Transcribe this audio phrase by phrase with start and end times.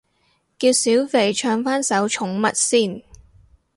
[0.57, 3.03] 叫小肥唱返首寵物先